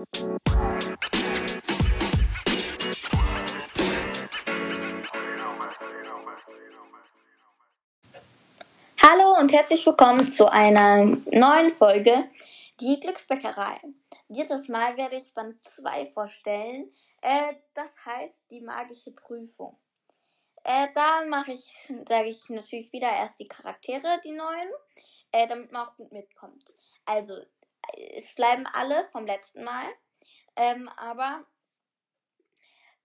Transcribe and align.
Hallo 0.00 0.06
und 9.38 9.52
herzlich 9.52 9.84
willkommen 9.84 10.26
zu 10.26 10.50
einer 10.50 11.04
neuen 11.04 11.70
Folge 11.70 12.30
Die 12.80 12.98
Glücksbäckerei. 12.98 13.78
Dieses 14.28 14.68
Mal 14.68 14.96
werde 14.96 15.16
ich 15.16 15.34
Band 15.34 15.62
2 15.64 16.10
vorstellen. 16.12 16.90
Äh, 17.20 17.56
das 17.74 17.90
heißt 18.06 18.50
die 18.50 18.62
magische 18.62 19.10
Prüfung. 19.10 19.78
Äh, 20.64 20.88
da 20.94 21.26
mache 21.26 21.52
ich, 21.52 21.92
sage 22.08 22.30
ich 22.30 22.48
natürlich 22.48 22.90
wieder 22.94 23.10
erst 23.10 23.38
die 23.38 23.48
Charaktere, 23.48 24.18
die 24.24 24.32
neuen, 24.32 24.70
äh, 25.32 25.46
damit 25.46 25.70
man 25.72 25.86
auch 25.86 25.94
gut 25.96 26.10
mitkommt. 26.10 26.72
Also, 27.04 27.34
es 27.96 28.34
bleiben 28.34 28.66
alle 28.66 29.04
vom 29.12 29.26
letzten 29.26 29.64
Mal, 29.64 29.86
ähm, 30.56 30.88
aber 30.96 31.44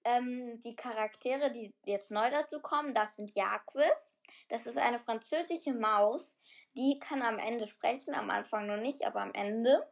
ähm, 0.04 0.62
die 0.62 0.76
Charaktere, 0.76 1.52
die 1.52 1.74
jetzt 1.86 2.12
neu 2.12 2.30
dazu 2.30 2.62
kommen, 2.62 2.94
das 2.94 3.16
sind 3.16 3.34
Jaquis. 3.36 4.14
Das 4.50 4.66
ist 4.66 4.78
eine 4.78 5.00
französische 5.00 5.74
Maus, 5.74 6.38
die 6.76 7.00
kann 7.00 7.22
am 7.22 7.40
Ende 7.40 7.68
sprechen, 7.68 8.14
am 8.14 8.30
Anfang 8.30 8.68
noch 8.68 8.78
nicht, 8.78 9.06
aber 9.06 9.22
am 9.22 9.34
Ende. 9.34 9.88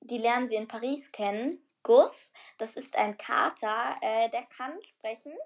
Die 0.00 0.18
lernen 0.18 0.48
sie 0.48 0.54
in 0.54 0.68
Paris 0.68 1.10
kennen. 1.12 1.58
Gus, 1.82 2.32
das 2.58 2.74
ist 2.74 2.96
ein 2.96 3.18
Kater, 3.18 3.96
äh, 4.00 4.28
der 4.30 4.44
kann 4.44 4.80
sprechen. 4.84 5.36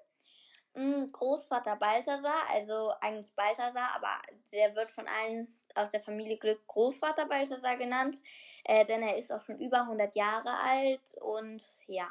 Hm, 0.75 1.11
Großvater 1.11 1.77
Balthasar, 1.77 2.49
also 2.51 2.93
eigentlich 3.01 3.35
Balthasar, 3.35 3.95
aber 3.95 4.21
der 4.53 4.75
wird 4.77 4.91
von 4.91 5.09
allen 5.09 5.55
aus 5.77 5.91
der 5.91 6.01
Familie 6.01 6.39
Glück 6.39 6.67
Großvater 6.67 7.27
Balthasar 7.27 7.77
genannt, 7.77 8.21
äh, 8.65 8.85
denn 8.87 9.03
er 9.03 9.17
ist 9.17 9.33
auch 9.33 9.43
schon 9.43 9.59
über 9.59 9.83
100 9.83 10.15
Jahre 10.15 10.51
alt 10.59 11.01
und 11.21 11.63
ja. 11.87 12.09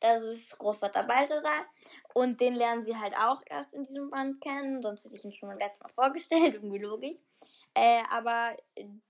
Das 0.00 0.22
ist 0.22 0.56
Großvater 0.58 1.02
Balthasar 1.04 1.66
und 2.14 2.40
den 2.40 2.54
lernen 2.54 2.82
sie 2.82 2.96
halt 2.96 3.16
auch 3.16 3.42
erst 3.46 3.74
in 3.74 3.84
diesem 3.84 4.10
Band 4.10 4.40
kennen, 4.40 4.80
sonst 4.80 5.04
hätte 5.04 5.16
ich 5.16 5.24
ihn 5.24 5.32
schon 5.32 5.48
beim 5.48 5.58
letzten 5.58 5.82
Mal 5.82 5.88
vorgestellt, 5.88 6.54
irgendwie 6.54 6.78
logisch. 6.78 7.16
Äh, 7.74 8.02
aber 8.10 8.56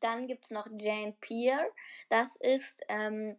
dann 0.01 0.27
gibt 0.27 0.45
es 0.45 0.51
noch 0.51 0.67
Jane 0.79 1.15
Pierre, 1.21 1.71
das 2.09 2.35
ist 2.37 2.85
ähm, 2.89 3.37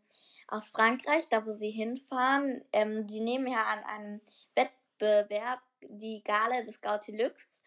aus 0.47 0.63
Frankreich, 0.69 1.27
da 1.29 1.45
wo 1.45 1.51
sie 1.51 1.71
hinfahren. 1.71 2.63
Ähm, 2.73 3.07
die 3.07 3.19
nehmen 3.19 3.47
ja 3.47 3.65
an 3.65 3.83
einem 3.83 4.21
Wettbewerb 4.55 5.61
die 5.81 6.23
Gala 6.23 6.61
des 6.61 6.81
Gautilux 6.81 7.58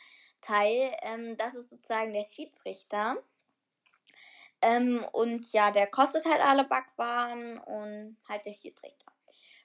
teil. 0.42 0.92
Ähm, 1.02 1.36
das 1.38 1.54
ist 1.54 1.70
sozusagen 1.70 2.12
der 2.12 2.24
Schiedsrichter. 2.24 3.16
Ähm, 4.60 5.04
und 5.12 5.50
ja, 5.52 5.70
der 5.70 5.86
kostet 5.86 6.24
halt 6.24 6.40
alle 6.40 6.64
Backwaren 6.64 7.58
und 7.58 8.16
halt 8.28 8.44
der 8.44 8.54
Schiedsrichter. 8.54 9.12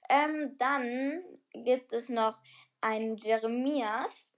Ähm, 0.09 0.55
dann 0.57 1.23
gibt 1.53 1.93
es 1.93 2.09
noch 2.09 2.41
einen 2.81 3.17
Jeremias. 3.17 4.29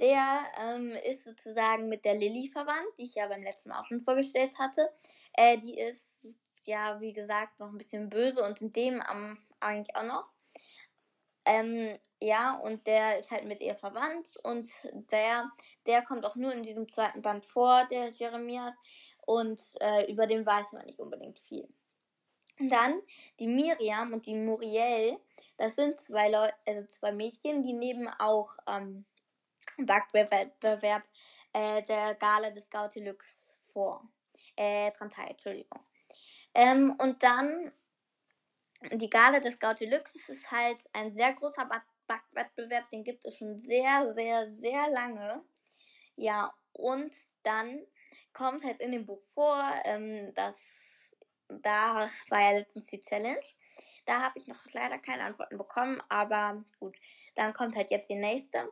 Der 0.00 0.42
ähm, 0.60 0.90
ist 1.04 1.24
sozusagen 1.24 1.88
mit 1.88 2.04
der 2.04 2.16
Lilly 2.16 2.48
verwandt, 2.48 2.98
die 2.98 3.04
ich 3.04 3.14
ja 3.14 3.28
beim 3.28 3.44
letzten 3.44 3.68
Mal 3.68 3.80
auch 3.80 3.84
schon 3.84 4.00
vorgestellt 4.00 4.58
hatte. 4.58 4.90
Äh, 5.34 5.58
die 5.58 5.78
ist 5.78 6.26
ja, 6.66 7.00
wie 7.00 7.12
gesagt, 7.12 7.60
noch 7.60 7.68
ein 7.68 7.78
bisschen 7.78 8.08
böse 8.08 8.42
und 8.42 8.60
in 8.60 8.70
dem 8.70 9.00
am, 9.00 9.38
eigentlich 9.60 9.94
auch 9.96 10.04
noch. 10.04 10.32
Ähm, 11.46 11.98
ja, 12.20 12.56
und 12.56 12.86
der 12.86 13.18
ist 13.18 13.30
halt 13.30 13.44
mit 13.44 13.60
ihr 13.60 13.74
verwandt 13.74 14.36
und 14.44 14.66
der, 15.10 15.50
der 15.86 16.02
kommt 16.02 16.24
auch 16.24 16.36
nur 16.36 16.52
in 16.52 16.62
diesem 16.62 16.90
zweiten 16.90 17.20
Band 17.20 17.44
vor, 17.44 17.86
der 17.90 18.08
Jeremias. 18.08 18.74
Und 19.26 19.60
äh, 19.80 20.10
über 20.10 20.26
den 20.26 20.44
weiß 20.44 20.72
man 20.72 20.86
nicht 20.86 21.00
unbedingt 21.00 21.38
viel. 21.38 21.68
Dann 22.58 23.00
die 23.40 23.46
Miriam 23.46 24.12
und 24.12 24.26
die 24.26 24.34
Muriel, 24.34 25.18
das 25.56 25.74
sind 25.76 25.98
zwei 25.98 26.28
Leute, 26.28 26.54
also 26.66 26.84
zwei 26.86 27.12
Mädchen, 27.12 27.62
die 27.62 27.72
nehmen 27.72 28.08
auch 28.18 28.56
ähm, 28.68 29.04
Backwettbewerb 29.78 31.02
äh, 31.52 31.82
der 31.82 32.14
Gala 32.14 32.50
des 32.50 32.68
Gautilux 32.70 33.26
vor. 33.72 34.08
Äh, 34.56 34.92
dran 34.92 35.10
teil, 35.10 35.30
Entschuldigung. 35.30 35.80
Ähm, 36.54 36.94
und 37.00 37.22
dann 37.22 37.72
die 38.92 39.10
Gala 39.10 39.40
des 39.40 39.58
Gautilux 39.58 40.14
ist 40.28 40.50
halt 40.50 40.78
ein 40.92 41.12
sehr 41.14 41.32
großer 41.34 41.68
Backwettbewerb, 42.06 42.88
den 42.90 43.04
gibt 43.04 43.24
es 43.24 43.36
schon 43.36 43.58
sehr, 43.58 44.10
sehr, 44.10 44.50
sehr 44.50 44.90
lange. 44.90 45.42
Ja, 46.16 46.52
und 46.72 47.14
dann 47.42 47.86
kommt 48.32 48.64
halt 48.64 48.80
in 48.80 48.92
dem 48.92 49.06
Buch 49.06 49.22
vor, 49.32 49.62
ähm, 49.84 50.32
dass 50.34 50.56
da 51.48 52.10
war 52.28 52.40
ja 52.40 52.58
letztens 52.58 52.86
die 52.86 53.00
Challenge. 53.00 53.40
Da 54.06 54.20
habe 54.20 54.38
ich 54.38 54.46
noch 54.46 54.58
leider 54.72 54.98
keine 54.98 55.24
Antworten 55.24 55.56
bekommen, 55.56 56.02
aber 56.08 56.62
gut, 56.78 56.96
dann 57.34 57.54
kommt 57.54 57.76
halt 57.76 57.90
jetzt 57.90 58.10
die 58.10 58.16
nächste. 58.16 58.70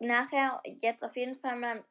Nachher, 0.00 0.60
jetzt 0.64 1.04
auf 1.04 1.14
jeden 1.16 1.36
Fall 1.36 1.56
mal 1.56 1.84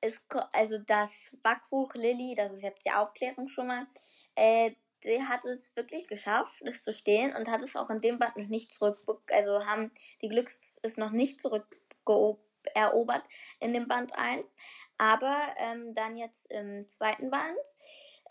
ist, 0.00 0.20
also 0.52 0.78
das 0.78 1.10
Backbuch 1.42 1.94
Lilly, 1.94 2.34
das 2.34 2.52
ist 2.52 2.62
jetzt 2.62 2.84
die 2.84 2.90
Aufklärung 2.90 3.48
schon 3.48 3.66
mal, 3.66 3.86
äh, 4.34 4.72
die 5.04 5.22
hat 5.22 5.44
es 5.44 5.74
wirklich 5.76 6.06
geschafft, 6.08 6.62
das 6.64 6.82
zu 6.82 6.92
stehen 6.92 7.34
und 7.34 7.48
hat 7.48 7.62
es 7.62 7.76
auch 7.76 7.90
in 7.90 8.00
dem 8.00 8.18
Band 8.18 8.36
noch 8.36 8.48
nicht 8.48 8.72
zurück, 8.72 9.00
also 9.30 9.64
haben 9.66 9.90
die 10.22 10.28
Glücks 10.28 10.78
ist 10.82 10.98
noch 10.98 11.10
nicht 11.10 11.40
zurückerobert 11.40 13.26
in 13.60 13.72
dem 13.72 13.88
Band 13.88 14.12
1, 14.14 14.56
aber 14.98 15.54
ähm, 15.58 15.94
dann 15.94 16.16
jetzt 16.16 16.50
im 16.50 16.86
zweiten 16.86 17.30
Band 17.30 17.58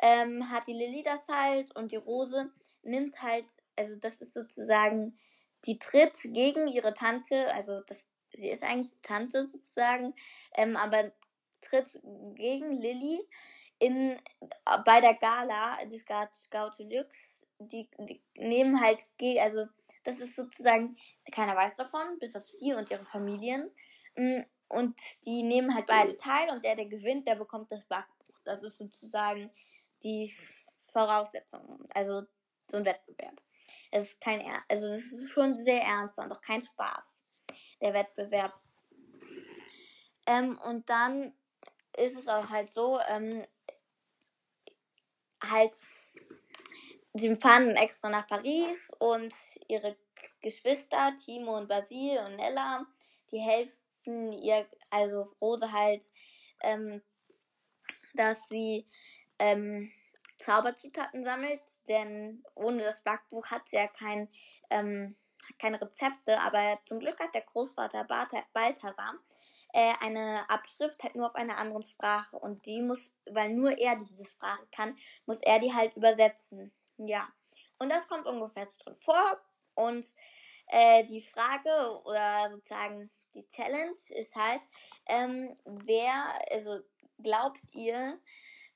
ähm, 0.01 0.49
hat 0.49 0.67
die 0.67 0.73
Lilly 0.73 1.03
das 1.03 1.27
halt 1.27 1.75
und 1.75 1.91
die 1.91 1.97
Rose 1.97 2.51
nimmt 2.83 3.21
halt, 3.21 3.45
also 3.75 3.95
das 3.95 4.17
ist 4.17 4.33
sozusagen, 4.33 5.17
die 5.65 5.79
tritt 5.79 6.17
gegen 6.23 6.67
ihre 6.67 6.93
Tante, 6.93 7.53
also 7.53 7.81
das, 7.81 8.05
sie 8.33 8.49
ist 8.49 8.63
eigentlich 8.63 8.91
Tante 9.01 9.43
sozusagen, 9.43 10.13
ähm, 10.55 10.77
aber 10.77 11.11
tritt 11.61 11.87
gegen 12.35 12.71
Lilly 12.71 13.27
in, 13.79 14.19
bei 14.85 15.01
der 15.01 15.15
Gala 15.15 15.77
des 15.85 16.01
Scout 16.01 16.71
Deluxe. 16.77 17.45
Die, 17.61 17.89
die 17.97 18.21
nehmen 18.37 18.79
halt, 18.79 19.03
also 19.41 19.65
das 20.03 20.19
ist 20.19 20.35
sozusagen, 20.35 20.95
keiner 21.31 21.55
weiß 21.55 21.75
davon, 21.75 22.17
bis 22.19 22.35
auf 22.35 22.47
sie 22.47 22.73
und 22.73 22.89
ihre 22.89 23.05
Familien. 23.05 23.69
Mm, 24.15 24.41
und 24.69 24.97
die 25.25 25.43
nehmen 25.43 25.73
halt 25.73 25.87
beide 25.87 26.15
teil 26.15 26.49
und 26.51 26.63
der, 26.63 26.75
der 26.75 26.85
gewinnt, 26.85 27.27
der 27.27 27.35
bekommt 27.35 27.71
das 27.71 27.83
Backbuch. 27.85 28.35
Das 28.45 28.61
ist 28.63 28.77
sozusagen 28.77 29.49
die 30.03 30.33
Voraussetzung, 30.91 31.87
also 31.93 32.23
so 32.69 32.77
ein 32.77 32.85
Wettbewerb. 32.85 33.41
Es 33.91 34.03
ist 34.03 34.21
kein, 34.21 34.41
also 34.67 34.85
es 34.85 35.11
ist 35.11 35.31
schon 35.31 35.55
sehr 35.55 35.81
ernst 35.81 36.17
und 36.19 36.31
auch 36.31 36.41
kein 36.41 36.61
Spaß, 36.61 37.17
der 37.81 37.93
Wettbewerb. 37.93 38.53
Ähm, 40.27 40.59
und 40.67 40.89
dann 40.89 41.33
ist 41.97 42.17
es 42.17 42.27
auch 42.27 42.49
halt 42.49 42.71
so, 42.71 42.99
ähm, 43.07 43.45
halt, 45.43 45.73
sie 47.13 47.35
fahren 47.35 47.75
extra 47.75 48.09
nach 48.09 48.27
Paris 48.27 48.91
und 48.99 49.33
ihre 49.67 49.97
Geschwister, 50.41 51.15
Timo 51.25 51.57
und 51.57 51.67
Basil 51.67 52.19
und 52.25 52.35
Nella, 52.37 52.85
die 53.31 53.39
helfen 53.39 54.31
ihr, 54.33 54.67
also 54.89 55.35
Rose 55.41 55.71
halt, 55.71 56.03
ähm, 56.61 57.01
dass 58.13 58.47
sie 58.47 58.87
ähm, 59.37 59.91
Zauberzutaten 60.39 61.23
sammelt, 61.23 61.61
denn 61.87 62.43
ohne 62.55 62.83
das 62.83 63.03
Backbuch 63.03 63.47
hat 63.47 63.67
sie 63.67 63.75
ja 63.75 63.87
kein, 63.87 64.29
ähm, 64.69 65.15
keine 65.57 65.81
Rezepte, 65.81 66.39
aber 66.39 66.79
zum 66.85 66.99
Glück 66.99 67.19
hat 67.19 67.33
der 67.33 67.41
Großvater 67.41 68.05
Balthasar 68.53 69.15
äh, 69.73 69.93
eine 70.01 70.49
Abschrift 70.49 71.03
halt 71.03 71.15
nur 71.15 71.27
auf 71.27 71.35
einer 71.35 71.57
anderen 71.57 71.83
Sprache 71.83 72.37
und 72.37 72.65
die 72.65 72.81
muss, 72.81 73.11
weil 73.29 73.49
nur 73.49 73.77
er 73.77 73.95
diese 73.95 74.25
Sprache 74.25 74.67
kann, 74.71 74.97
muss 75.25 75.39
er 75.41 75.59
die 75.59 75.73
halt 75.73 75.95
übersetzen. 75.95 76.71
Ja. 76.97 77.27
Und 77.77 77.89
das 77.89 78.07
kommt 78.07 78.25
ungefähr 78.25 78.65
so 78.65 78.83
drin 78.83 78.95
vor 78.97 79.39
und 79.75 80.05
äh, 80.67 81.03
die 81.05 81.21
Frage 81.21 82.01
oder 82.03 82.51
sozusagen 82.51 83.09
die 83.33 83.47
Challenge 83.47 83.95
ist 84.09 84.35
halt, 84.35 84.61
ähm, 85.07 85.55
wer, 85.65 86.33
also 86.51 86.79
glaubt 87.21 87.61
ihr, 87.73 88.19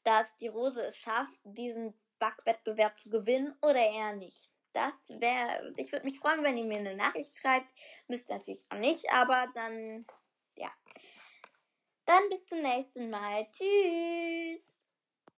dass 0.03 0.35
die 0.37 0.47
Rose 0.47 0.81
es 0.81 0.97
schafft, 0.97 1.37
diesen 1.43 1.93
Backwettbewerb 2.19 2.99
zu 2.99 3.09
gewinnen 3.09 3.55
oder 3.61 3.79
eher 3.79 4.15
nicht? 4.15 4.49
Das 4.73 5.09
wäre, 5.09 5.73
ich 5.77 5.91
würde 5.91 6.05
mich 6.05 6.19
freuen, 6.19 6.43
wenn 6.43 6.57
ihr 6.57 6.65
mir 6.65 6.79
eine 6.79 6.95
Nachricht 6.95 7.35
schreibt. 7.35 7.73
Müsst 8.07 8.29
ihr 8.29 8.37
natürlich 8.37 8.65
auch 8.69 8.77
nicht, 8.77 9.11
aber 9.11 9.47
dann 9.53 10.05
ja. 10.55 10.71
Dann 12.05 12.29
bis 12.29 12.45
zum 12.45 12.61
nächsten 12.61 13.09
Mal. 13.09 13.47
Tschüss. 13.47 14.72